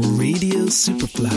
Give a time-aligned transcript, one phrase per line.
[0.00, 1.28] Radio Superfly.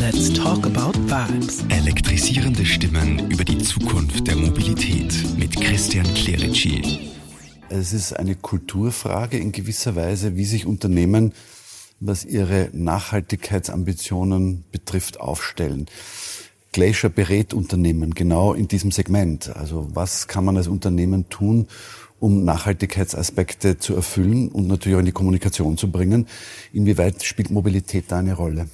[0.00, 1.64] Let's talk about vibes.
[1.68, 7.12] Elektrisierende Stimmen über die Zukunft der Mobilität mit Christian Clerici.
[7.68, 11.32] Es ist eine Kulturfrage in gewisser Weise, wie sich Unternehmen,
[12.00, 15.86] was ihre Nachhaltigkeitsambitionen betrifft, aufstellen.
[16.76, 19.48] Glacier berät Unternehmen genau in diesem Segment.
[19.56, 21.68] Also was kann man als Unternehmen tun,
[22.20, 26.26] um Nachhaltigkeitsaspekte zu erfüllen und natürlich auch in die Kommunikation zu bringen.
[26.74, 28.68] Inwieweit spielt Mobilität da eine Rolle?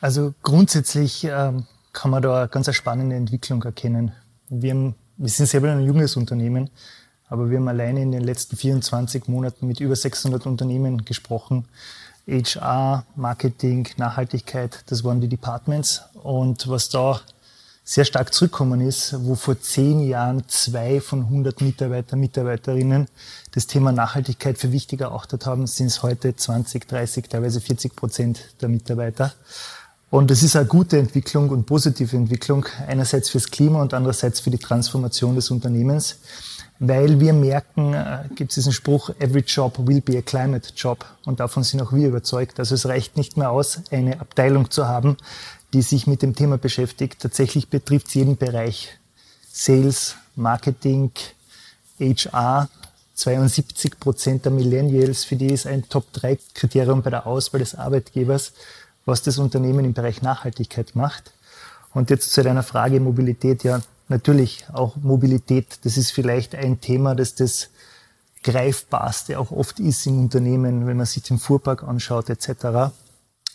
[0.00, 4.10] Also grundsätzlich ähm, kann man da eine ganz spannende Entwicklung erkennen.
[4.48, 6.70] Wir, haben, wir sind selber ein junges Unternehmen,
[7.28, 11.66] aber wir haben alleine in den letzten 24 Monaten mit über 600 Unternehmen gesprochen.
[12.26, 16.02] HR, Marketing, Nachhaltigkeit, das waren die Departments.
[16.22, 17.20] Und was da
[17.84, 23.08] sehr stark zurückgekommen ist, wo vor zehn Jahren zwei von 100 Mitarbeiter, Mitarbeiterinnen
[23.50, 28.40] das Thema Nachhaltigkeit für wichtig erachtet haben, sind es heute 20, 30, teilweise 40 Prozent
[28.60, 29.32] der Mitarbeiter.
[30.12, 34.50] Und das ist eine gute Entwicklung und positive Entwicklung, einerseits fürs Klima und andererseits für
[34.50, 36.18] die Transformation des Unternehmens,
[36.80, 41.06] weil wir merken, äh, gibt es diesen Spruch, every job will be a climate job.
[41.24, 42.58] Und davon sind auch wir überzeugt.
[42.58, 45.16] Also es reicht nicht mehr aus, eine Abteilung zu haben,
[45.72, 47.20] die sich mit dem Thema beschäftigt.
[47.20, 48.90] Tatsächlich betrifft es jeden Bereich.
[49.50, 51.10] Sales, Marketing,
[51.98, 52.68] HR.
[53.14, 58.52] 72 Prozent der Millennials, für die ist ein Top-3-Kriterium bei der Auswahl des Arbeitgebers,
[59.04, 61.32] was das Unternehmen im Bereich Nachhaltigkeit macht.
[61.94, 63.64] Und jetzt zu deiner Frage Mobilität.
[63.64, 65.78] Ja, natürlich auch Mobilität.
[65.84, 67.70] Das ist vielleicht ein Thema, das das
[68.42, 72.92] greifbarste auch oft ist im Unternehmen, wenn man sich den Fuhrpark anschaut etc.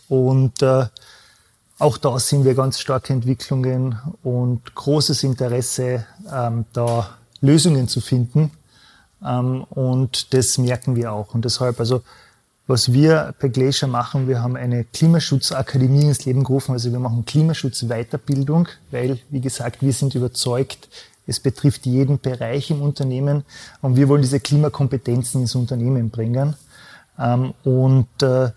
[0.07, 0.85] Und äh,
[1.79, 8.51] auch da sehen wir ganz starke Entwicklungen und großes Interesse, ähm, da Lösungen zu finden.
[9.23, 11.33] Ähm, und das merken wir auch.
[11.33, 12.01] Und deshalb, also
[12.67, 16.73] was wir bei Glacier machen, wir haben eine Klimaschutzakademie ins Leben gerufen.
[16.73, 20.89] Also wir machen Klimaschutzweiterbildung, weil, wie gesagt, wir sind überzeugt,
[21.25, 23.43] es betrifft jeden Bereich im Unternehmen
[23.81, 26.55] und wir wollen diese Klimakompetenzen ins Unternehmen bringen.
[27.17, 28.51] Ähm, und äh,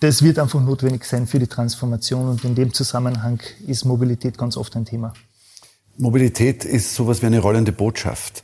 [0.00, 4.56] das wird einfach notwendig sein für die Transformation und in dem Zusammenhang ist Mobilität ganz
[4.56, 5.14] oft ein Thema.
[5.96, 8.42] Mobilität ist sowas wie eine rollende Botschaft.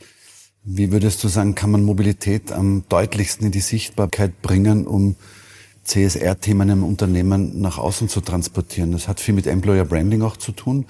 [0.62, 5.16] Wie würdest du sagen, kann man Mobilität am deutlichsten in die Sichtbarkeit bringen, um
[5.84, 8.92] CSR-Themen im Unternehmen nach außen zu transportieren?
[8.92, 10.84] Das hat viel mit Employer Branding auch zu tun.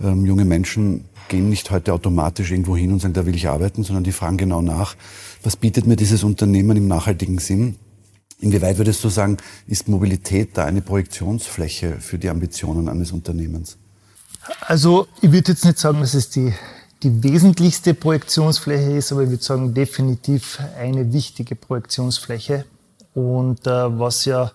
[0.00, 3.82] Ähm, junge Menschen gehen nicht heute automatisch irgendwo hin und sagen, da will ich arbeiten,
[3.82, 4.94] sondern die fragen genau nach,
[5.42, 7.76] was bietet mir dieses Unternehmen im nachhaltigen Sinn?
[8.38, 13.76] Inwieweit würdest du sagen, ist Mobilität da eine Projektionsfläche für die Ambitionen eines Unternehmens?
[14.60, 16.54] Also ich würde jetzt nicht sagen, dass es die,
[17.02, 22.64] die wesentlichste Projektionsfläche ist, aber ich würde sagen, definitiv eine wichtige Projektionsfläche.
[23.14, 24.52] Und äh, was ja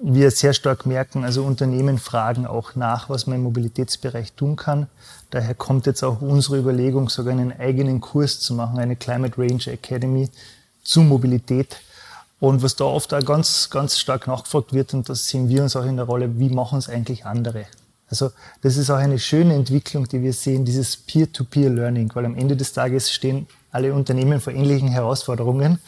[0.00, 4.86] wir sehr stark merken, also Unternehmen fragen auch nach, was man im Mobilitätsbereich tun kann.
[5.30, 9.66] Daher kommt jetzt auch unsere Überlegung, sogar einen eigenen Kurs zu machen, eine Climate Range
[9.66, 10.30] Academy
[10.84, 11.76] zu Mobilität
[12.40, 15.74] und was da oft auch ganz, ganz stark nachgefragt wird, und das sehen wir uns
[15.74, 17.66] auch in der Rolle, wie machen es eigentlich andere?
[18.10, 18.30] Also
[18.62, 22.72] das ist auch eine schöne Entwicklung, die wir sehen, dieses Peer-to-Peer-Learning, weil am Ende des
[22.72, 25.78] Tages stehen alle Unternehmen vor ähnlichen Herausforderungen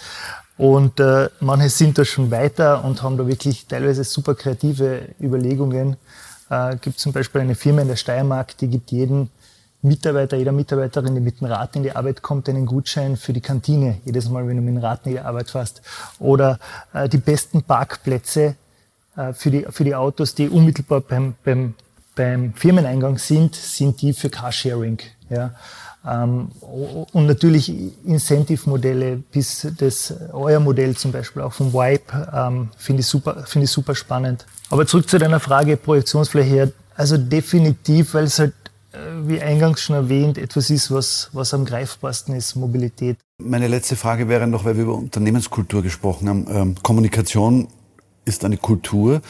[0.61, 5.97] und äh, manche sind da schon weiter und haben da wirklich teilweise super kreative Überlegungen.
[6.51, 9.31] Äh, gibt zum Beispiel eine Firma in der Steiermark, die gibt jeden
[9.81, 13.41] Mitarbeiter, jeder Mitarbeiterin, die mit dem Rad in die Arbeit kommt, einen Gutschein für die
[13.41, 15.81] Kantine, jedes Mal, wenn du mit dem Rad in die Arbeit fährst.
[16.19, 16.59] Oder
[16.93, 18.57] äh, die besten Parkplätze
[19.17, 21.75] äh, für, die, für die Autos, die unmittelbar beim, beim,
[22.21, 24.99] beim Firmeneingang sind, sind die für Carsharing.
[25.31, 25.55] Ja.
[26.07, 27.73] Ähm, und natürlich
[28.05, 33.65] Incentive-Modelle, bis das euer Modell zum Beispiel auch vom Wipe, ähm, finde ich super, finde
[33.65, 34.45] ich super spannend.
[34.69, 36.75] Aber zurück zu deiner Frage Projektionsfläche.
[36.95, 38.53] Also definitiv, weil es halt
[38.93, 43.17] äh, wie eingangs schon erwähnt, etwas ist, was, was am greifbarsten ist, Mobilität.
[43.39, 46.47] Meine letzte Frage wäre noch, weil wir über Unternehmenskultur gesprochen haben.
[46.51, 47.69] Ähm, Kommunikation
[48.27, 49.23] ist eine Kultur.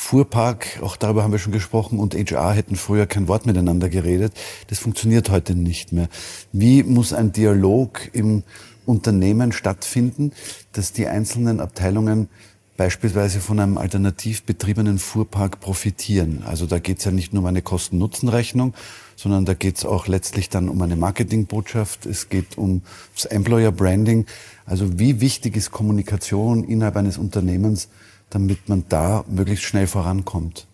[0.00, 4.32] Fuhrpark, auch darüber haben wir schon gesprochen, und HR hätten früher kein Wort miteinander geredet.
[4.68, 6.08] Das funktioniert heute nicht mehr.
[6.52, 8.44] Wie muss ein Dialog im
[8.86, 10.32] Unternehmen stattfinden,
[10.72, 12.28] dass die einzelnen Abteilungen
[12.76, 16.44] beispielsweise von einem alternativ betriebenen Fuhrpark profitieren.
[16.46, 18.74] Also da geht es ja nicht nur um eine Kosten-Nutzen-Rechnung,
[19.16, 22.82] sondern da geht es auch letztlich dann um eine Marketingbotschaft, es geht um
[23.16, 24.26] das Employer Branding.
[24.64, 27.88] Also wie wichtig ist Kommunikation innerhalb eines Unternehmens,
[28.30, 30.66] damit man da möglichst schnell vorankommt?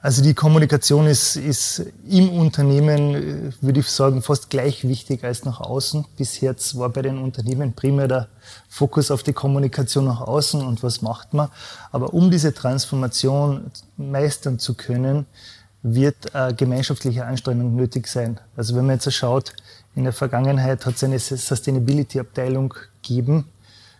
[0.00, 5.44] Also die Kommunikation ist, ist im Unternehmen, äh, würde ich sagen, fast gleich wichtig als
[5.44, 6.04] nach außen.
[6.16, 8.28] Bis jetzt war bei den Unternehmen primär der
[8.68, 11.48] Fokus auf die Kommunikation nach außen und was macht man.
[11.90, 15.26] Aber um diese Transformation meistern zu können,
[15.82, 18.38] wird äh, gemeinschaftliche Anstrengung nötig sein.
[18.56, 19.52] Also wenn man jetzt schaut,
[19.96, 23.46] in der Vergangenheit hat es eine Sustainability-Abteilung gegeben.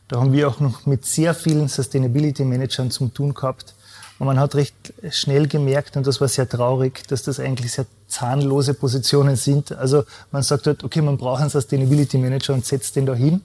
[0.08, 3.74] Da haben wir auch noch mit sehr vielen Sustainability-Managern zu tun gehabt
[4.18, 4.74] und man hat recht
[5.10, 9.70] schnell gemerkt, und das war sehr traurig, dass das eigentlich sehr zahnlose Positionen sind.
[9.72, 13.42] Also man sagt halt, okay, man braucht einen Sustainability Manager und setzt den da hin.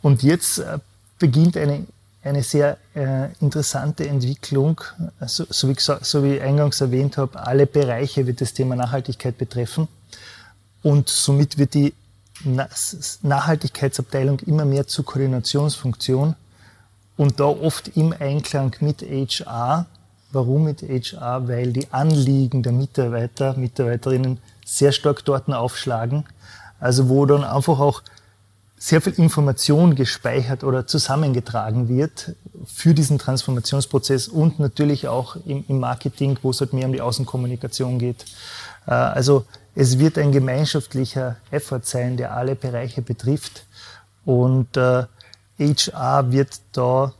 [0.00, 0.78] Und jetzt äh,
[1.18, 1.86] beginnt eine,
[2.22, 4.80] eine sehr äh, interessante Entwicklung.
[5.26, 9.36] So, so, wie, so wie ich eingangs erwähnt habe, alle Bereiche wird das Thema Nachhaltigkeit
[9.38, 9.88] betreffen.
[10.82, 11.94] Und somit wird die
[12.44, 16.34] Nachhaltigkeitsabteilung immer mehr zur Koordinationsfunktion
[17.16, 19.86] und da oft im Einklang mit HR.
[20.32, 21.48] Warum mit HR?
[21.48, 26.24] Weil die Anliegen der Mitarbeiter, Mitarbeiterinnen sehr stark dort aufschlagen.
[26.78, 28.02] Also wo dann einfach auch
[28.78, 32.34] sehr viel Information gespeichert oder zusammengetragen wird
[32.64, 37.98] für diesen Transformationsprozess und natürlich auch im, Marketing, wo es halt mehr um die Außenkommunikation
[37.98, 38.24] geht.
[38.86, 43.66] Äh, also es wird ein gemeinschaftlicher Effort sein, der alle Bereiche betrifft.
[44.24, 45.04] Und äh,
[45.58, 47.14] HR wird da,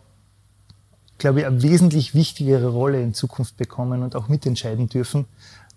[1.19, 5.27] glaube ich, eine wesentlich wichtigere Rolle in Zukunft bekommen und auch mitentscheiden dürfen,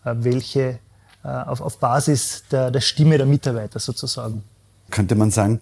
[0.04, 0.80] äh, welche
[1.24, 4.44] äh, auf, auf Basis der, der Stimme der Mitarbeiter sozusagen.
[4.90, 5.62] Könnte man sagen,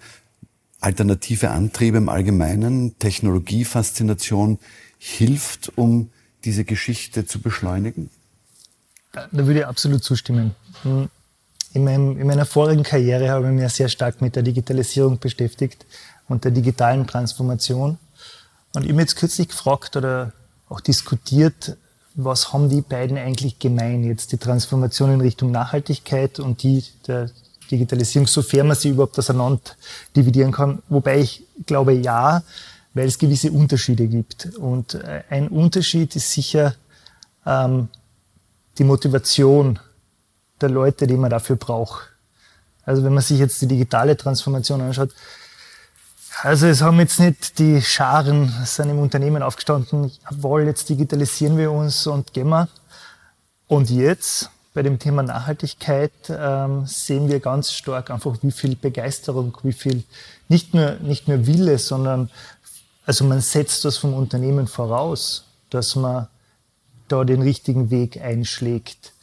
[0.80, 4.60] alternative Antriebe im Allgemeinen, Technologiefaszination
[4.98, 6.10] hilft, um
[6.44, 8.10] diese Geschichte zu beschleunigen?
[9.12, 10.56] Da würde ich absolut zustimmen.
[10.84, 11.10] Hm.
[11.74, 15.86] In, meinem, in meiner vorigen Karriere habe ich mich sehr stark mit der Digitalisierung beschäftigt
[16.28, 17.98] und der digitalen Transformation.
[18.74, 20.34] Und ich habe jetzt kürzlich gefragt oder
[20.70, 21.78] auch diskutiert,
[22.16, 27.30] was haben die beiden eigentlich gemein jetzt, die Transformation in Richtung Nachhaltigkeit und die der
[27.70, 29.62] Digitalisierung, sofern man sie überhaupt auseinander
[30.16, 30.82] dividieren kann.
[30.90, 32.44] Wobei ich glaube ja,
[32.94, 34.48] weil es gewisse Unterschiede gibt.
[34.58, 36.76] Und äh, ein Unterschied ist sicher
[37.46, 37.88] ähm,
[38.82, 39.78] die Motivation
[40.60, 42.08] der Leute, die man dafür braucht.
[42.84, 45.12] Also wenn man sich jetzt die digitale Transformation anschaut,
[46.42, 51.72] also es haben jetzt nicht die Scharen, sind im Unternehmen aufgestanden, jawohl, jetzt digitalisieren wir
[51.72, 52.70] uns und gehen wir.
[53.68, 59.56] Und jetzt bei dem Thema Nachhaltigkeit ähm, sehen wir ganz stark einfach, wie viel Begeisterung,
[59.62, 60.04] wie viel
[60.50, 62.32] nicht nur, nicht nur Wille, sondern
[63.06, 66.28] also man setzt das vom Unternehmen voraus, dass man
[67.12, 69.14] da den richtigen Weg einschlägt.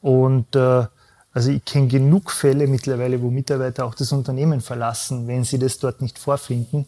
[0.00, 0.86] Und äh,
[1.32, 5.78] also ich kenne genug Fälle mittlerweile, wo Mitarbeiter auch das Unternehmen verlassen, wenn sie das
[5.78, 6.86] dort nicht vorfinden.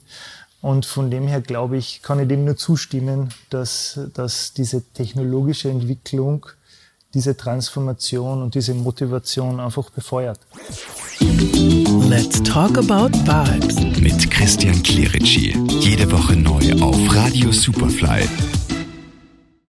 [0.62, 5.68] Und von dem her glaube ich, kann ich dem nur zustimmen, dass, dass diese technologische
[5.68, 6.46] Entwicklung
[7.14, 10.38] diese Transformation und diese Motivation einfach befeuert.
[12.08, 15.56] Let's talk about vibes mit Christian Clerici.
[15.80, 18.28] Jede Woche neu auf Radio Superfly.